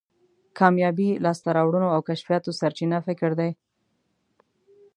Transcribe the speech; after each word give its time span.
کامیابی، 0.59 1.09
لاسته 1.23 1.49
راوړنو 1.57 1.87
او 1.95 1.99
کشفیاتو 2.09 2.51
سرچینه 2.59 2.97
فکر 3.07 3.31
دی. 3.39 3.51